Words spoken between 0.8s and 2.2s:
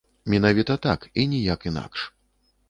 так і ніяк інакш.